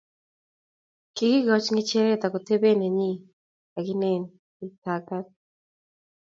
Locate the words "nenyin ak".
2.79-3.85